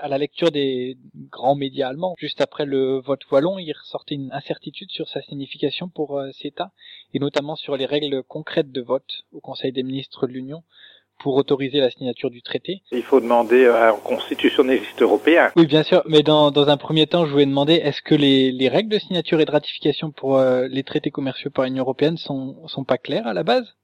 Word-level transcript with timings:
À 0.00 0.06
la 0.06 0.16
lecture 0.16 0.52
des 0.52 0.96
grands 1.28 1.56
médias 1.56 1.88
allemands, 1.88 2.14
juste 2.18 2.40
après 2.40 2.64
le 2.64 3.00
vote 3.00 3.28
wallon, 3.32 3.58
il 3.58 3.72
ressortait 3.72 4.14
une 4.14 4.30
incertitude 4.32 4.90
sur 4.92 5.08
sa 5.08 5.20
signification 5.22 5.88
pour 5.88 6.18
euh, 6.18 6.30
CETA, 6.30 6.70
et 7.14 7.18
notamment 7.18 7.56
sur 7.56 7.76
les 7.76 7.84
règles 7.84 8.22
concrètes 8.22 8.70
de 8.70 8.80
vote 8.80 9.24
au 9.32 9.40
Conseil 9.40 9.72
des 9.72 9.82
ministres 9.82 10.28
de 10.28 10.32
l'Union 10.32 10.62
pour 11.18 11.34
autoriser 11.34 11.80
la 11.80 11.90
signature 11.90 12.30
du 12.30 12.42
traité. 12.42 12.82
Il 12.92 13.02
faut 13.02 13.20
demander 13.20 13.66
à 13.66 13.90
un 13.90 13.96
constitutionnaliste 13.96 15.02
européen. 15.02 15.50
Oui, 15.56 15.66
bien 15.66 15.82
sûr, 15.82 16.02
mais 16.06 16.22
dans, 16.22 16.52
dans 16.52 16.68
un 16.68 16.76
premier 16.76 17.08
temps, 17.08 17.26
je 17.26 17.32
voulais 17.32 17.46
demander, 17.46 17.74
est-ce 17.74 18.00
que 18.00 18.14
les, 18.14 18.52
les 18.52 18.68
règles 18.68 18.90
de 18.90 19.00
signature 19.00 19.40
et 19.40 19.44
de 19.44 19.50
ratification 19.50 20.12
pour 20.12 20.36
euh, 20.36 20.68
les 20.68 20.84
traités 20.84 21.10
commerciaux 21.10 21.50
par 21.50 21.64
l'Union 21.64 21.82
européenne 21.82 22.18
sont, 22.18 22.68
sont 22.68 22.84
pas 22.84 22.98
claires 22.98 23.26
à 23.26 23.34
la 23.34 23.42
base? 23.42 23.74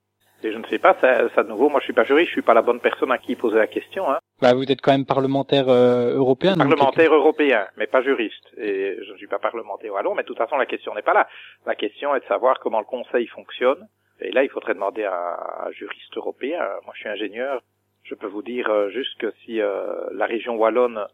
Et 0.44 0.52
je 0.52 0.58
ne 0.58 0.66
sais 0.66 0.78
pas, 0.78 0.94
ça, 1.00 1.28
ça 1.34 1.42
de 1.42 1.48
nouveau, 1.48 1.70
moi 1.70 1.80
je 1.80 1.84
suis 1.84 1.94
pas 1.94 2.04
juriste, 2.04 2.28
je 2.28 2.34
suis 2.34 2.42
pas 2.42 2.52
la 2.52 2.60
bonne 2.60 2.78
personne 2.78 3.10
à 3.10 3.16
qui 3.16 3.34
poser 3.34 3.56
la 3.56 3.66
question. 3.66 4.10
Hein. 4.10 4.18
Bah, 4.44 4.52
vous 4.52 4.70
êtes 4.70 4.82
quand 4.82 4.92
même 4.92 5.06
parlementaire 5.06 5.70
euh, 5.70 6.18
européen. 6.18 6.54
Parlementaire 6.54 7.08
donc... 7.08 7.18
européen, 7.18 7.66
mais 7.78 7.86
pas 7.86 8.02
juriste. 8.02 8.46
Et 8.58 8.98
je 9.02 9.12
ne 9.12 9.16
suis 9.16 9.26
pas 9.26 9.38
parlementaire 9.38 9.94
wallon, 9.94 10.14
mais 10.14 10.20
de 10.20 10.26
toute 10.26 10.36
façon 10.36 10.58
la 10.58 10.66
question 10.66 10.94
n'est 10.94 11.00
pas 11.00 11.14
là. 11.14 11.26
La 11.64 11.74
question 11.74 12.14
est 12.14 12.20
de 12.20 12.26
savoir 12.26 12.60
comment 12.60 12.78
le 12.78 12.84
Conseil 12.84 13.26
fonctionne. 13.26 13.88
Et 14.20 14.32
là, 14.32 14.44
il 14.44 14.50
faudrait 14.50 14.74
demander 14.74 15.04
à 15.04 15.64
un 15.66 15.70
juriste 15.70 16.14
européen. 16.14 16.60
Moi, 16.84 16.92
je 16.92 17.00
suis 17.00 17.08
ingénieur. 17.08 17.62
Je 18.02 18.14
peux 18.14 18.26
vous 18.26 18.42
dire 18.42 18.68
euh, 18.68 18.90
juste 18.90 19.16
que 19.18 19.32
si 19.46 19.62
euh, 19.62 20.10
la 20.12 20.26
région 20.26 20.56
wallonne 20.56 21.06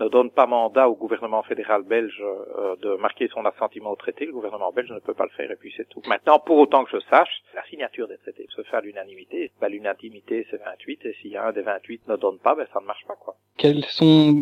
ne 0.00 0.08
donne 0.08 0.30
pas 0.30 0.46
mandat 0.46 0.88
au 0.88 0.94
gouvernement 0.94 1.42
fédéral 1.42 1.82
belge 1.82 2.22
euh, 2.22 2.76
de 2.76 2.96
marquer 2.96 3.28
son 3.28 3.44
assentiment 3.44 3.90
au 3.90 3.96
traité, 3.96 4.26
le 4.26 4.32
gouvernement 4.32 4.72
belge 4.72 4.90
ne 4.90 5.00
peut 5.00 5.14
pas 5.14 5.24
le 5.24 5.30
faire 5.30 5.50
et 5.50 5.56
puis 5.56 5.72
c'est 5.76 5.88
tout. 5.88 6.02
Maintenant, 6.06 6.38
pour 6.38 6.58
autant 6.58 6.84
que 6.84 6.90
je 6.92 7.00
sache, 7.10 7.42
la 7.54 7.64
signature 7.64 8.08
des 8.08 8.18
traités 8.18 8.46
se 8.54 8.62
fait 8.62 8.76
à 8.76 8.80
l'unanimité. 8.80 9.52
Ben, 9.60 9.68
l'unanimité, 9.68 10.46
c'est 10.50 10.62
28 10.62 11.00
et 11.04 11.14
s'il 11.20 11.32
y 11.32 11.36
a 11.36 11.46
un 11.46 11.52
des 11.52 11.62
28 11.62 12.08
ne 12.08 12.16
donne 12.16 12.38
pas, 12.38 12.54
ben, 12.54 12.66
ça 12.72 12.80
ne 12.80 12.86
marche 12.86 13.04
pas. 13.06 13.16
quoi. 13.16 13.36
Quelles 13.56 13.84
sont 13.86 14.34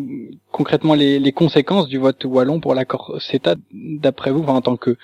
concrètement 0.51 0.93
les, 0.93 1.19
les 1.19 1.31
conséquences 1.31 1.87
du 1.87 1.97
vote 1.97 2.23
wallon 2.25 2.59
pour 2.59 2.75
l'accord 2.75 3.19
CETA 3.19 3.55
d'après 3.71 4.31
vous, 4.31 4.43
en 4.43 4.61
tant 4.61 4.77
que 4.77 4.95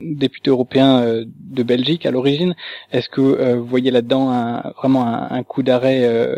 député 0.00 0.50
européen 0.50 1.02
euh, 1.02 1.24
de 1.26 1.62
Belgique 1.62 2.06
à 2.06 2.10
l'origine? 2.10 2.54
Est-ce 2.90 3.08
que 3.08 3.20
euh, 3.20 3.56
vous 3.56 3.66
voyez 3.66 3.90
là-dedans 3.90 4.30
un, 4.30 4.70
vraiment 4.72 5.06
un, 5.06 5.30
un 5.30 5.42
coup 5.44 5.62
d'arrêt 5.62 6.04
euh, 6.04 6.36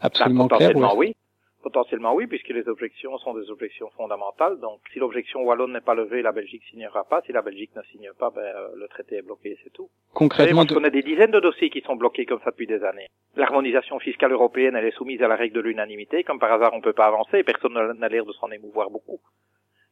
absolument 0.00 0.46
ben, 0.46 0.56
clair 0.56 0.96
oui. 0.96 1.14
Potentiellement 1.62 2.14
oui, 2.14 2.26
puisque 2.26 2.50
les 2.50 2.68
objections 2.68 3.18
sont 3.18 3.34
des 3.34 3.50
objections 3.50 3.90
fondamentales. 3.96 4.60
Donc, 4.60 4.80
si 4.92 5.00
l'objection 5.00 5.42
wallonne 5.42 5.72
n'est 5.72 5.80
pas 5.80 5.94
levée, 5.94 6.22
la 6.22 6.30
Belgique 6.30 6.62
signera 6.70 7.04
pas. 7.04 7.20
Si 7.22 7.32
la 7.32 7.42
Belgique 7.42 7.74
ne 7.74 7.82
signe 7.82 8.10
pas, 8.18 8.30
ben, 8.30 8.42
euh, 8.42 8.68
le 8.76 8.86
traité 8.86 9.16
est 9.16 9.22
bloqué, 9.22 9.58
c'est 9.64 9.72
tout. 9.72 9.88
Concrètement, 10.14 10.64
je 10.68 10.74
connais 10.74 10.90
des 10.90 11.02
dizaines 11.02 11.32
de 11.32 11.40
dossiers 11.40 11.70
qui 11.70 11.80
sont 11.80 11.96
bloqués 11.96 12.26
comme 12.26 12.40
ça 12.44 12.52
depuis 12.52 12.68
des 12.68 12.84
années. 12.84 13.08
L'harmonisation 13.34 13.98
fiscale 13.98 14.32
européenne, 14.32 14.76
elle 14.76 14.84
est 14.84 14.96
soumise 14.96 15.22
à 15.22 15.28
la 15.28 15.36
règle 15.36 15.56
de 15.56 15.60
l'unanimité. 15.60 16.22
Comme 16.22 16.38
par 16.38 16.52
hasard, 16.52 16.72
on 16.74 16.80
peut 16.80 16.92
pas 16.92 17.06
avancer. 17.06 17.42
Personne 17.42 17.74
n'a 17.74 18.08
l'air 18.08 18.24
de 18.24 18.32
s'en 18.32 18.50
émouvoir 18.50 18.90
beaucoup. 18.90 19.20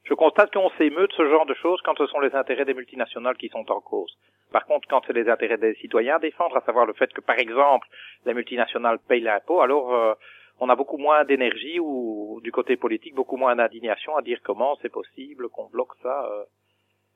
Je 0.08 0.14
constate 0.14 0.52
qu'on 0.52 0.70
s'émeut 0.78 1.08
de 1.08 1.12
ce 1.12 1.28
genre 1.28 1.46
de 1.46 1.54
choses 1.54 1.80
quand 1.82 1.98
ce 1.98 2.06
sont 2.06 2.20
les 2.20 2.32
intérêts 2.36 2.64
des 2.64 2.74
multinationales 2.74 3.36
qui 3.36 3.48
sont 3.48 3.68
en 3.72 3.80
cause. 3.80 4.16
Par 4.52 4.64
contre, 4.64 4.86
quand 4.88 5.02
c'est 5.04 5.12
les 5.12 5.28
intérêts 5.28 5.58
des 5.58 5.74
citoyens 5.74 6.16
à 6.16 6.18
défendre, 6.20 6.56
à 6.56 6.60
savoir 6.60 6.86
le 6.86 6.92
fait 6.92 7.12
que, 7.12 7.20
par 7.20 7.38
exemple, 7.38 7.88
les 8.24 8.32
multinationales 8.32 9.00
payent 9.08 9.22
l'impôt, 9.22 9.60
alors 9.60 9.92
euh, 9.92 10.14
on 10.60 10.68
a 10.68 10.76
beaucoup 10.76 10.98
moins 10.98 11.24
d'énergie 11.24 11.78
ou 11.80 12.40
du 12.42 12.52
côté 12.52 12.76
politique 12.76 13.14
beaucoup 13.14 13.36
moins 13.36 13.56
d'indignation 13.56 14.16
à 14.16 14.22
dire 14.22 14.40
comment 14.42 14.76
c'est 14.82 14.92
possible 14.92 15.48
qu'on 15.48 15.66
bloque 15.66 15.94
ça. 16.02 16.28
Euh. 16.30 16.44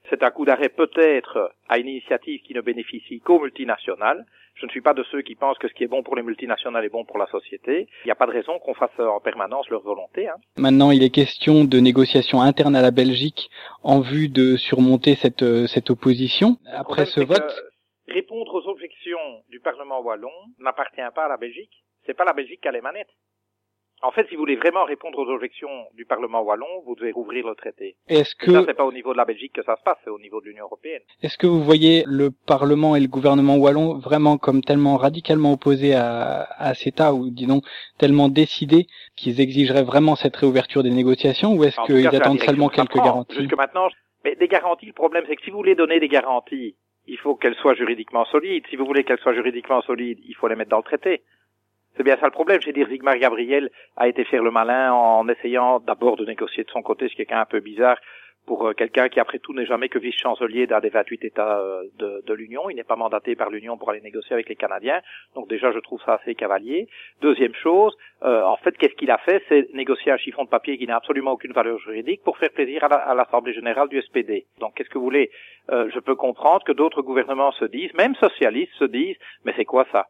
C'est 0.08 0.22
un 0.22 0.30
coup 0.30 0.44
d'arrêt 0.44 0.70
peut-être 0.70 1.52
à 1.68 1.78
une 1.78 1.88
initiative 1.88 2.40
qui 2.42 2.54
ne 2.54 2.60
bénéficie 2.60 3.20
qu'aux 3.20 3.38
multinationales. 3.38 4.24
Je 4.54 4.66
ne 4.66 4.70
suis 4.70 4.80
pas 4.80 4.94
de 4.94 5.02
ceux 5.04 5.22
qui 5.22 5.34
pensent 5.36 5.58
que 5.58 5.68
ce 5.68 5.74
qui 5.74 5.84
est 5.84 5.88
bon 5.88 6.02
pour 6.02 6.16
les 6.16 6.22
multinationales 6.22 6.84
est 6.84 6.90
bon 6.90 7.04
pour 7.04 7.18
la 7.18 7.26
société. 7.26 7.88
Il 8.04 8.08
n'y 8.08 8.10
a 8.10 8.14
pas 8.14 8.26
de 8.26 8.32
raison 8.32 8.58
qu'on 8.58 8.74
fasse 8.74 8.98
en 8.98 9.20
permanence 9.20 9.68
leur 9.68 9.82
volonté. 9.82 10.28
Hein. 10.28 10.36
Maintenant, 10.56 10.90
il 10.90 11.02
est 11.02 11.10
question 11.10 11.64
de 11.64 11.78
négociations 11.78 12.40
internes 12.42 12.76
à 12.76 12.82
la 12.82 12.90
Belgique 12.90 13.50
en 13.82 14.00
vue 14.00 14.28
de 14.28 14.56
surmonter 14.56 15.14
cette, 15.14 15.42
euh, 15.42 15.66
cette 15.66 15.90
opposition. 15.90 16.56
Après 16.66 17.06
ce 17.06 17.20
vote, 17.20 17.62
répondre 18.08 18.54
aux 18.54 18.68
objections 18.68 19.44
du 19.48 19.60
Parlement 19.60 20.00
wallon 20.00 20.32
n'appartient 20.58 21.00
pas 21.14 21.26
à 21.26 21.28
la 21.28 21.36
Belgique. 21.36 21.84
C'est 22.04 22.14
pas 22.14 22.24
la 22.24 22.32
Belgique 22.32 22.60
qui 22.60 22.68
a 22.68 22.72
les 22.72 22.80
manettes. 22.80 23.14
En 24.02 24.12
fait, 24.12 24.26
si 24.28 24.34
vous 24.34 24.40
voulez 24.40 24.56
vraiment 24.56 24.84
répondre 24.84 25.18
aux 25.18 25.28
objections 25.28 25.68
du 25.94 26.06
Parlement 26.06 26.40
wallon, 26.40 26.66
vous 26.86 26.94
devez 26.94 27.12
rouvrir 27.12 27.46
le 27.46 27.54
traité. 27.54 27.96
Est-ce 28.08 28.34
que 28.34 28.50
ça, 28.50 28.64
c'est 28.66 28.74
pas 28.74 28.86
au 28.86 28.92
niveau 28.92 29.12
de 29.12 29.18
la 29.18 29.26
Belgique 29.26 29.52
que 29.52 29.62
ça 29.62 29.76
se 29.76 29.82
passe, 29.82 29.98
c'est 30.04 30.10
au 30.10 30.18
niveau 30.18 30.40
de 30.40 30.46
l'Union 30.46 30.64
européenne. 30.64 31.02
Est-ce 31.22 31.36
que 31.36 31.46
vous 31.46 31.62
voyez 31.62 32.04
le 32.06 32.30
Parlement 32.30 32.96
et 32.96 33.00
le 33.00 33.08
gouvernement 33.08 33.56
wallon 33.56 33.98
vraiment 33.98 34.38
comme 34.38 34.62
tellement 34.62 34.96
radicalement 34.96 35.52
opposés 35.52 35.94
à, 35.94 36.42
à 36.56 36.72
CETA 36.74 37.12
ou 37.12 37.30
disons 37.30 37.60
tellement 37.98 38.28
décidés 38.28 38.86
qu'ils 39.16 39.40
exigeraient 39.40 39.84
vraiment 39.84 40.16
cette 40.16 40.36
réouverture 40.36 40.82
des 40.82 40.90
négociations 40.90 41.54
ou 41.54 41.64
est-ce 41.64 41.78
qu'ils 41.84 42.06
attendent 42.08 42.40
seulement 42.40 42.68
quelques 42.68 42.96
garanties? 42.96 43.36
Jusque 43.36 43.56
maintenant, 43.56 43.88
mais 44.24 44.34
des 44.34 44.48
garanties, 44.48 44.86
le 44.86 44.92
problème 44.92 45.24
c'est 45.28 45.36
que 45.36 45.42
si 45.42 45.50
vous 45.50 45.58
voulez 45.58 45.74
donner 45.74 46.00
des 46.00 46.08
garanties, 46.08 46.74
il 47.06 47.18
faut 47.18 47.34
qu'elles 47.34 47.56
soient 47.56 47.74
juridiquement 47.74 48.24
solides. 48.26 48.64
Si 48.70 48.76
vous 48.76 48.86
voulez 48.86 49.04
qu'elles 49.04 49.18
soient 49.18 49.34
juridiquement 49.34 49.82
solides, 49.82 50.20
il 50.26 50.34
faut 50.36 50.48
les 50.48 50.56
mettre 50.56 50.70
dans 50.70 50.78
le 50.78 50.82
traité. 50.84 51.22
C'est 51.96 52.02
bien 52.02 52.16
ça 52.16 52.26
le 52.26 52.32
problème. 52.32 52.60
J'ai 52.60 52.72
dire, 52.72 52.88
Zigmar 52.88 53.18
Gabriel 53.18 53.70
a 53.96 54.08
été 54.08 54.24
faire 54.24 54.42
le 54.42 54.50
malin 54.50 54.92
en 54.92 55.28
essayant 55.28 55.80
d'abord 55.80 56.16
de 56.16 56.24
négocier 56.24 56.64
de 56.64 56.70
son 56.70 56.82
côté, 56.82 57.08
ce 57.08 57.14
qui 57.14 57.22
est 57.22 57.26
quand 57.26 57.34
même 57.34 57.42
un 57.42 57.46
peu 57.46 57.60
bizarre 57.60 57.98
pour 58.46 58.66
euh, 58.66 58.72
quelqu'un 58.72 59.08
qui 59.08 59.20
après 59.20 59.38
tout 59.38 59.52
n'est 59.52 59.66
jamais 59.66 59.88
que 59.88 59.98
vice-chancelier 59.98 60.66
d'un 60.66 60.80
des 60.80 60.88
28 60.88 61.24
États 61.24 61.60
euh, 61.60 61.84
de, 61.98 62.34
l'Union. 62.34 62.70
Il 62.70 62.76
n'est 62.76 62.84
pas 62.84 62.96
mandaté 62.96 63.36
par 63.36 63.50
l'Union 63.50 63.76
pour 63.76 63.90
aller 63.90 64.00
négocier 64.00 64.32
avec 64.32 64.48
les 64.48 64.56
Canadiens. 64.56 65.00
Donc 65.34 65.48
déjà, 65.48 65.72
je 65.72 65.78
trouve 65.78 66.00
ça 66.04 66.14
assez 66.14 66.34
cavalier. 66.34 66.88
Deuxième 67.20 67.54
chose, 67.54 67.96
euh, 68.22 68.42
en 68.42 68.56
fait, 68.56 68.76
qu'est-ce 68.76 68.94
qu'il 68.94 69.10
a 69.10 69.18
fait? 69.18 69.42
C'est 69.48 69.72
négocier 69.74 70.12
un 70.12 70.16
chiffon 70.16 70.44
de 70.44 70.48
papier 70.48 70.78
qui 70.78 70.86
n'a 70.86 70.96
absolument 70.96 71.32
aucune 71.32 71.52
valeur 71.52 71.78
juridique 71.78 72.22
pour 72.24 72.38
faire 72.38 72.50
plaisir 72.50 72.84
à 72.84 73.14
l'Assemblée 73.14 73.52
générale 73.52 73.88
du 73.88 74.00
SPD. 74.00 74.46
Donc 74.58 74.74
qu'est-ce 74.74 74.88
que 74.88 74.98
vous 74.98 75.04
voulez? 75.04 75.30
Je 75.68 75.98
peux 76.00 76.16
comprendre 76.16 76.64
que 76.64 76.72
d'autres 76.72 77.02
gouvernements 77.02 77.52
se 77.52 77.64
disent, 77.64 77.94
même 77.94 78.14
socialistes 78.16 78.74
se 78.78 78.84
disent, 78.84 79.16
mais 79.44 79.52
c'est 79.56 79.64
quoi 79.64 79.86
ça? 79.92 80.06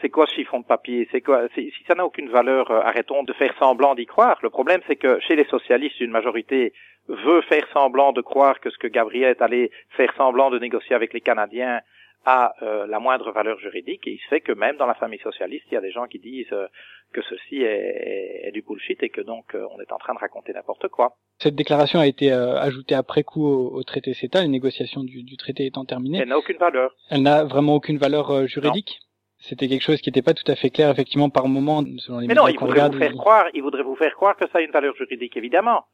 C'est 0.00 0.08
quoi 0.08 0.26
ce 0.26 0.34
chiffon 0.34 0.60
de 0.60 0.64
papier? 0.64 1.08
C'est 1.10 1.20
quoi? 1.20 1.48
Si 1.54 1.72
ça 1.86 1.94
n'a 1.94 2.04
aucune 2.04 2.30
valeur, 2.30 2.70
euh, 2.70 2.80
arrêtons 2.80 3.22
de 3.22 3.32
faire 3.32 3.54
semblant 3.58 3.94
d'y 3.94 4.06
croire. 4.06 4.38
Le 4.42 4.50
problème, 4.50 4.80
c'est 4.86 4.96
que 4.96 5.20
chez 5.20 5.36
les 5.36 5.44
socialistes, 5.44 6.00
une 6.00 6.10
majorité 6.10 6.72
veut 7.08 7.42
faire 7.42 7.66
semblant 7.72 8.12
de 8.12 8.20
croire 8.20 8.60
que 8.60 8.70
ce 8.70 8.78
que 8.78 8.86
Gabriel 8.86 9.30
est 9.30 9.42
allé 9.42 9.70
faire 9.90 10.12
semblant 10.16 10.50
de 10.50 10.58
négocier 10.58 10.94
avec 10.94 11.12
les 11.12 11.20
Canadiens 11.20 11.80
a 12.26 12.52
euh, 12.62 12.86
la 12.86 13.00
moindre 13.00 13.32
valeur 13.32 13.58
juridique. 13.58 14.06
Et 14.06 14.12
il 14.12 14.18
se 14.18 14.28
fait 14.28 14.40
que 14.40 14.52
même 14.52 14.76
dans 14.76 14.86
la 14.86 14.94
famille 14.94 15.20
socialiste, 15.20 15.64
il 15.70 15.74
y 15.74 15.78
a 15.78 15.80
des 15.80 15.90
gens 15.90 16.06
qui 16.06 16.18
disent 16.18 16.52
euh, 16.52 16.66
que 17.12 17.22
ceci 17.22 17.62
est, 17.62 18.42
est, 18.44 18.52
du 18.52 18.62
bullshit 18.62 19.02
et 19.02 19.08
que 19.08 19.22
donc 19.22 19.54
on 19.54 19.80
est 19.80 19.90
en 19.90 19.98
train 19.98 20.14
de 20.14 20.18
raconter 20.18 20.52
n'importe 20.52 20.88
quoi. 20.88 21.16
Cette 21.38 21.56
déclaration 21.56 21.98
a 21.98 22.06
été 22.06 22.30
ajoutée 22.30 22.94
après 22.94 23.24
coup 23.24 23.44
au, 23.44 23.74
au, 23.74 23.82
traité 23.82 24.12
CETA, 24.12 24.42
les 24.42 24.48
négociations 24.48 25.02
du, 25.02 25.22
du 25.22 25.36
traité 25.36 25.66
étant 25.66 25.84
terminées. 25.84 26.18
Elle 26.18 26.28
n'a 26.28 26.38
aucune 26.38 26.58
valeur. 26.58 26.94
Elle 27.10 27.22
n'a 27.22 27.44
vraiment 27.44 27.74
aucune 27.74 27.96
valeur 27.96 28.46
juridique? 28.46 29.00
C'était 29.40 29.68
quelque 29.68 29.82
chose 29.82 30.00
qui 30.00 30.10
n'était 30.10 30.22
pas 30.22 30.34
tout 30.34 30.50
à 30.50 30.54
fait 30.54 30.70
clair 30.70 30.90
effectivement 30.90 31.30
par 31.30 31.48
moment 31.48 31.82
selon 31.98 32.20
les 32.20 32.26
Mais 32.26 32.34
non, 32.34 32.46
il 32.48 32.58
voudrait 32.58 32.88
vous 32.88 32.98
faire 32.98 33.14
croire, 33.14 33.46
il 33.54 33.62
voudrait 33.62 33.82
vous 33.82 33.96
faire 33.96 34.14
croire 34.14 34.36
que 34.36 34.46
ça 34.50 34.58
a 34.58 34.60
une 34.60 34.70
valeur 34.70 34.94
juridique 34.96 35.36
évidemment. 35.36 35.84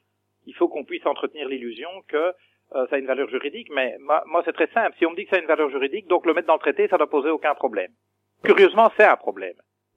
Il 0.47 0.55
faut 0.55 0.69
qu'on 0.69 0.85
puisse 0.85 1.07
entretenir 1.07 1.49
l'illusion 1.49 1.89
que 2.09 2.17
euh, 2.75 2.87
ça 2.89 2.97
a 2.97 2.99
une 2.99 3.07
valeur 3.07 3.29
juridique, 3.29 3.69
mais 3.73 3.97
moi, 4.01 4.25
moi 4.27 4.43
c'est 4.45 4.53
très 4.53 4.69
simple. 4.69 4.95
Si 4.99 5.07
on 5.07 5.11
me 5.11 5.17
dit 5.17 5.25
que 5.25 5.31
ça 5.31 5.37
a 5.37 5.41
une 5.41 5.47
valeur 5.47 5.71
juridique, 5.71 6.09
donc 6.09 6.27
le 6.27 6.35
mettre 6.35 6.49
dans 6.49 6.55
le 6.55 6.61
traité, 6.61 6.89
ça 6.89 6.99
ne 6.99 7.05
poser 7.05 7.31
aucun 7.31 7.55
problème. 7.55 7.91
Curieusement, 8.43 8.91
c'est 8.97 9.05
un 9.05 9.17
problème. 9.17 9.55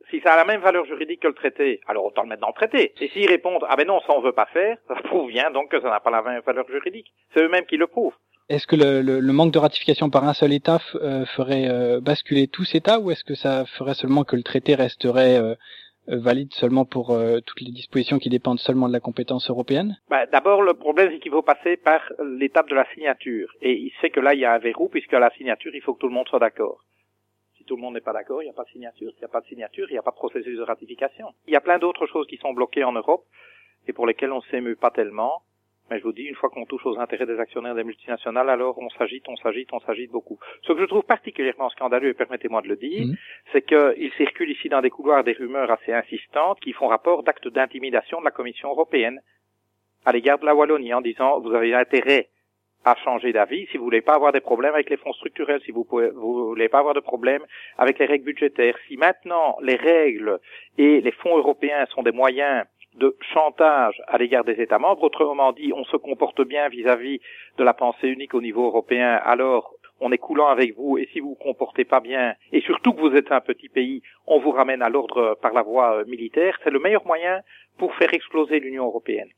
Si 0.10 0.22
ça 0.22 0.34
a 0.34 0.38
la 0.38 0.46
même 0.46 0.62
valeur 0.62 0.86
juridique 0.86 1.22
que 1.22 1.28
le 1.28 1.34
traité, 1.34 1.82
alors 1.88 2.06
autant 2.06 2.24
le 2.24 2.30
mettre 2.30 2.42
dans 2.42 2.48
le 2.48 2.54
traité. 2.54 2.94
Et 3.00 3.10
s'ils 3.10 3.28
répondent 3.28 3.66
ah 3.68 3.76
ben 3.76 3.88
non, 3.88 4.00
ça 4.02 4.14
on 4.16 4.22
veut 4.22 4.32
pas 4.32 4.48
faire, 4.48 4.78
ça 4.88 4.96
prouve 4.96 5.30
bien 5.30 5.52
donc 5.52 5.70
que 5.70 5.82
ça 5.82 5.90
n'a 5.90 6.00
pas 6.00 6.10
la 6.12 6.22
même 6.22 6.42
valeur 6.42 6.68
juridique. 6.70 7.12
C'est 7.34 7.42
eux-mêmes 7.42 7.66
qui 7.66 7.78
le 7.78 7.88
prouvent. 7.88 8.16
Est-ce 8.50 8.66
que 8.66 8.76
le, 8.76 9.04
le, 9.04 9.20
le, 9.20 9.34
manque 9.34 9.54
de 9.54 9.60
ratification 9.60 10.10
par 10.10 10.24
un 10.24 10.34
seul 10.34 10.52
État 10.54 10.80
euh, 10.96 11.24
ferait 11.38 11.70
euh, 11.70 12.02
basculer 12.02 12.48
tous 12.48 12.74
États 12.74 13.00
ou 13.00 13.12
est-ce 13.12 13.24
que 13.24 13.36
ça 13.36 13.66
ferait 13.78 13.94
seulement 13.94 14.24
que 14.24 14.36
le 14.36 14.42
traité 14.42 14.74
resterait 14.74 15.38
euh, 15.38 15.54
valide 16.08 16.52
seulement 16.54 16.84
pour 16.84 17.16
toutes 17.46 17.62
les 17.62 17.72
dispositions 17.72 18.18
qui 18.18 18.30
dépendent 18.30 18.60
seulement 18.60 18.88
de 18.88 18.94
la 18.94 19.00
compétence 19.00 19.52
européenne? 19.52 20.00
Bah, 20.10 20.26
D'abord, 20.26 20.64
le 20.64 20.74
problème, 20.74 21.12
c'est 21.12 21.20
qu'il 21.20 21.32
faut 21.32 21.44
passer 21.44 21.78
par 21.78 22.02
l'étape 22.24 22.68
de 22.68 22.74
la 22.74 22.92
signature. 22.96 23.54
Et 23.62 23.74
il 23.74 23.92
sait 24.02 24.10
que 24.10 24.20
là, 24.20 24.34
il 24.34 24.40
y 24.40 24.46
a 24.46 24.54
un 24.54 24.58
verrou, 24.58 24.90
puisque 24.90 25.14
à 25.14 25.20
la 25.20 25.30
signature, 25.38 25.76
il 25.76 25.82
faut 25.82 25.94
que 25.94 26.00
tout 26.00 26.08
le 26.08 26.14
monde 26.16 26.28
soit 26.28 26.40
d'accord. 26.40 26.84
Si 27.58 27.64
tout 27.66 27.76
le 27.76 27.84
monde 27.84 27.94
n'est 27.94 28.02
pas 28.02 28.14
d'accord, 28.14 28.42
il 28.42 28.46
n'y 28.46 28.50
a 28.50 28.54
pas 28.54 28.64
de 28.64 28.70
signature. 28.70 29.12
S'il 29.12 29.20
n'y 29.20 29.26
a 29.26 29.28
pas 29.28 29.42
de 29.42 29.46
signature, 29.46 29.86
il 29.92 29.94
n'y 29.94 30.00
a 30.00 30.02
pas 30.02 30.10
de 30.10 30.16
processus 30.16 30.58
de 30.58 30.64
ratification. 30.64 31.28
Il 31.46 31.54
y 31.54 31.56
a 31.56 31.62
plein 31.62 31.78
d'autres 31.78 32.08
choses 32.08 32.26
qui 32.26 32.38
sont 32.38 32.54
bloquées 32.54 32.84
en 32.84 32.94
Europe 32.94 33.26
et 33.88 33.94
pour 33.94 34.08
lesquelles 34.08 34.32
on 34.32 34.38
ne 34.38 34.50
s'émeut 34.50 34.76
pas 34.76 34.90
tellement. 34.90 35.44
Mais 35.90 36.00
je 36.00 36.04
vous 36.04 36.14
dis, 36.14 36.24
une 36.24 36.36
fois 36.36 36.50
qu'on 36.50 36.66
touche 36.66 36.86
aux 36.86 37.00
intérêts 37.00 37.26
des 37.26 37.40
actionnaires 37.40 37.76
des 37.76 37.84
multinationales, 37.84 38.50
alors 38.50 38.78
on 38.78 38.90
s'agite, 38.90 39.28
on 39.28 39.36
s'agite, 39.38 39.70
on 39.74 39.80
s'agite 39.80 40.12
beaucoup. 40.12 40.40
Ce 40.64 40.74
que 40.74 40.80
je 40.80 40.86
trouve 40.86 41.04
particulièrement 41.04 41.70
scandaleux, 41.70 42.10
et 42.10 42.14
permettez-moi 42.14 42.62
de 42.62 42.68
le 42.68 42.76
dire, 42.76 43.08
mmh. 43.08 43.16
c'est 43.52 43.66
qu'il 43.66 44.12
circule 44.18 44.52
ici 44.52 44.70
dans 44.70 44.82
des 44.82 44.90
couloirs 44.90 45.24
des 45.24 45.34
rumeurs 45.34 45.72
assez 45.72 45.94
insistantes 45.94 46.60
qui 46.60 46.74
font 46.74 46.88
rapport 46.88 47.24
d'actes 47.24 47.48
d'intimidation 47.48 48.20
de 48.20 48.26
la 48.26 48.32
Commission 48.32 48.70
européenne 48.70 49.20
à 50.06 50.12
l'égard 50.12 50.40
de 50.40 50.46
la 50.46 50.56
Wallonie 50.56 50.94
en 50.94 51.02
disant 51.02 51.40
vous 51.40 51.54
avez 51.54 51.74
intérêt 51.74 52.30
à 52.86 52.96
changer 52.96 53.34
d'avis 53.34 53.68
si 53.68 53.78
vous 53.78 53.84
voulez 53.84 54.02
pas 54.02 54.16
avoir 54.16 54.32
des 54.32 54.40
problèmes 54.40 54.74
avec 54.74 54.90
les 54.90 54.98
fonds 54.98 55.12
structurels, 55.14 55.62
si 55.66 55.72
vous 55.72 55.84
pouvez, 55.84 56.10
vous 56.12 56.48
voulez 56.50 56.70
pas 56.70 56.80
avoir 56.80 56.94
de 56.94 57.02
problèmes 57.02 57.44
avec 57.78 58.00
les 58.00 58.06
règles 58.06 58.26
budgétaires. 58.26 58.78
Si 58.88 58.96
maintenant 58.96 59.58
les 59.62 59.76
règles 59.76 60.40
et 60.78 61.02
les 61.02 61.12
fonds 61.12 61.38
européens 61.38 61.86
sont 61.88 62.04
des 62.04 62.14
moyens 62.14 62.66
de 63.00 63.16
chantage 63.34 64.02
à 64.08 64.18
l'égard 64.18 64.44
des 64.44 64.62
États 64.62 64.78
membres. 64.78 65.04
Autrement 65.04 65.52
dit, 65.54 65.72
on 65.74 65.86
se 65.86 65.98
comporte 65.98 66.42
bien 66.42 66.70
vis-à-vis 66.70 67.20
de 67.58 67.64
la 67.64 67.74
pensée 67.74 68.08
unique 68.08 68.34
au 68.34 68.42
niveau 68.42 68.66
européen, 68.66 69.20
alors 69.24 69.74
on 70.02 70.12
est 70.12 70.18
coulant 70.18 70.48
avec 70.48 70.76
vous 70.76 70.98
et 70.98 71.10
si 71.12 71.20
vous 71.20 71.30
vous 71.30 71.36
comportez 71.36 71.86
pas 71.86 72.00
bien 72.00 72.36
et 72.52 72.62
surtout 72.62 72.94
que 72.94 73.02
vous 73.02 73.16
êtes 73.16 73.32
un 73.32 73.42
petit 73.42 73.70
pays, 73.70 74.02
on 74.28 74.40
vous 74.40 74.52
ramène 74.52 74.82
à 74.82 74.90
l'ordre 74.90 75.38
par 75.42 75.54
la 75.54 75.62
voie 75.62 75.98
euh, 75.98 76.06
militaire, 76.06 76.58
c'est 76.64 76.70
le 76.70 76.80
meilleur 76.80 77.06
moyen 77.06 77.42
pour 77.78 77.94
faire 77.96 78.14
exploser 78.14 78.60
l'Union 78.60 78.86
européenne. 78.86 79.30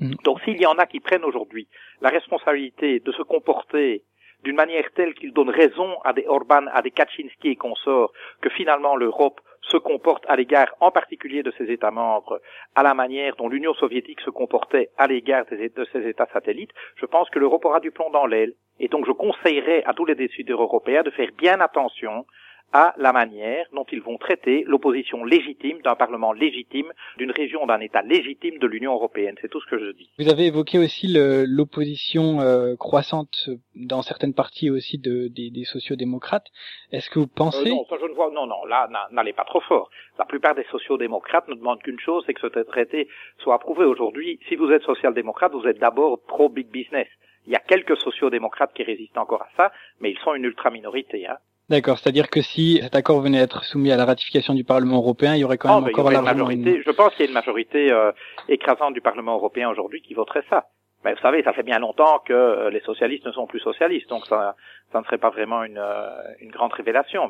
Mm. 0.00 0.14
Donc 0.24 0.40
s'il 0.42 0.60
y 0.60 0.66
en 0.66 0.74
a 0.74 0.86
qui 0.86 1.00
prennent 1.00 1.24
aujourd'hui 1.24 1.68
la 2.00 2.08
responsabilité 2.08 3.00
de 3.00 3.12
se 3.12 3.22
comporter 3.22 4.02
d'une 4.44 4.56
manière 4.56 4.88
telle 4.94 5.14
qu'ils 5.14 5.32
donnent 5.32 5.50
raison 5.50 6.00
à 6.04 6.12
des 6.12 6.26
Orban, 6.26 6.66
à 6.72 6.82
des 6.82 6.92
Kaczynski 6.92 7.48
et 7.48 7.56
consorts, 7.56 8.12
que 8.40 8.50
finalement 8.50 8.96
l'Europe 8.96 9.40
se 9.68 9.76
comporte 9.76 10.24
à 10.28 10.36
l'égard 10.36 10.74
en 10.80 10.90
particulier 10.90 11.42
de 11.42 11.52
ses 11.58 11.70
États 11.70 11.90
membres 11.90 12.40
à 12.74 12.82
la 12.82 12.94
manière 12.94 13.36
dont 13.36 13.48
l'Union 13.48 13.74
soviétique 13.74 14.20
se 14.20 14.30
comportait 14.30 14.90
à 14.96 15.06
l'égard 15.06 15.44
de 15.50 15.86
ses 15.92 16.08
États 16.08 16.28
satellites, 16.32 16.72
je 16.96 17.06
pense 17.06 17.30
que 17.30 17.38
l'Europe 17.38 17.64
aura 17.64 17.80
du 17.80 17.90
plomb 17.90 18.10
dans 18.10 18.26
l'aile. 18.26 18.54
Et 18.80 18.88
donc 18.88 19.06
je 19.06 19.12
conseillerais 19.12 19.82
à 19.84 19.94
tous 19.94 20.04
les 20.04 20.14
décideurs 20.14 20.62
européens 20.62 21.02
de 21.02 21.10
faire 21.10 21.30
bien 21.36 21.60
attention 21.60 22.24
à 22.72 22.94
la 22.98 23.12
manière 23.12 23.66
dont 23.72 23.86
ils 23.90 24.02
vont 24.02 24.18
traiter 24.18 24.64
l'opposition 24.66 25.24
légitime 25.24 25.80
d'un 25.82 25.94
Parlement 25.94 26.32
légitime, 26.32 26.92
d'une 27.16 27.30
région, 27.30 27.66
d'un 27.66 27.80
État 27.80 28.02
légitime 28.02 28.58
de 28.58 28.66
l'Union 28.66 28.92
européenne. 28.92 29.36
C'est 29.40 29.48
tout 29.48 29.60
ce 29.60 29.66
que 29.66 29.78
je 29.78 29.92
dis. 29.92 30.10
Vous 30.18 30.28
avez 30.28 30.46
évoqué 30.46 30.78
aussi 30.78 31.08
l'opposition 31.08 32.40
euh, 32.40 32.76
croissante 32.76 33.48
dans 33.74 34.02
certaines 34.02 34.34
parties 34.34 34.70
aussi 34.70 34.98
de, 34.98 35.28
des, 35.28 35.50
des 35.50 35.64
sociodémocrates. 35.64 36.46
Est-ce 36.92 37.08
que 37.10 37.18
vous 37.18 37.26
pensez 37.26 37.70
euh, 37.70 37.74
Non, 37.74 37.86
ça 37.88 37.96
je 38.00 38.06
ne 38.06 38.14
vois. 38.14 38.30
Non, 38.30 38.46
non, 38.46 38.64
là, 38.66 38.88
n'allez 39.10 39.32
pas 39.32 39.44
trop 39.44 39.60
fort. 39.60 39.90
La 40.18 40.24
plupart 40.24 40.54
des 40.54 40.64
sociodémocrates 40.70 41.48
ne 41.48 41.54
demandent 41.54 41.82
qu'une 41.82 42.00
chose, 42.00 42.24
c'est 42.26 42.34
que 42.34 42.40
ce 42.40 42.58
traité 42.64 43.08
soit 43.38 43.54
approuvé 43.54 43.84
aujourd'hui. 43.84 44.40
Si 44.48 44.56
vous 44.56 44.70
êtes 44.70 44.82
social-démocrate, 44.82 45.52
vous 45.52 45.66
êtes 45.66 45.78
d'abord 45.78 46.20
pro-big 46.26 46.68
business. 46.68 47.08
Il 47.46 47.52
y 47.52 47.56
a 47.56 47.60
quelques 47.60 47.96
sociodémocrates 47.96 48.74
qui 48.74 48.82
résistent 48.82 49.16
encore 49.16 49.42
à 49.42 49.48
ça, 49.56 49.72
mais 50.00 50.10
ils 50.10 50.18
sont 50.18 50.34
une 50.34 50.44
ultra 50.44 50.70
minorité. 50.70 51.26
Hein. 51.26 51.38
D'accord, 51.68 51.98
c'est-à-dire 51.98 52.30
que 52.30 52.40
si 52.40 52.80
cet 52.82 52.96
accord 52.96 53.20
venait 53.20 53.40
à 53.40 53.42
être 53.42 53.62
soumis 53.64 53.92
à 53.92 53.96
la 53.96 54.06
ratification 54.06 54.54
du 54.54 54.64
Parlement 54.64 54.96
européen, 54.96 55.34
il 55.34 55.40
y 55.40 55.44
aurait 55.44 55.58
quand 55.58 55.68
même 55.68 55.84
oh, 55.86 56.00
encore 56.00 56.10
une 56.10 56.22
majorité. 56.22 56.82
Je 56.84 56.90
pense 56.92 57.10
qu'il 57.14 57.26
y 57.26 57.28
a 57.28 57.28
une 57.28 57.34
majorité 57.34 57.92
euh, 57.92 58.10
écrasante 58.48 58.94
du 58.94 59.02
Parlement 59.02 59.34
européen 59.34 59.68
aujourd'hui 59.68 60.00
qui 60.00 60.14
voterait 60.14 60.44
ça. 60.48 60.68
Mais 61.04 61.12
vous 61.12 61.20
savez, 61.20 61.42
ça 61.42 61.52
fait 61.52 61.62
bien 61.62 61.78
longtemps 61.78 62.20
que 62.24 62.32
euh, 62.32 62.70
les 62.70 62.80
socialistes 62.80 63.26
ne 63.26 63.32
sont 63.32 63.46
plus 63.46 63.60
socialistes, 63.60 64.08
donc 64.08 64.26
ça, 64.26 64.56
ça 64.92 65.00
ne 65.00 65.04
serait 65.04 65.18
pas 65.18 65.30
vraiment 65.30 65.62
une, 65.62 65.78
euh, 65.78 66.08
une 66.40 66.50
grande 66.50 66.72
révélation. 66.72 67.26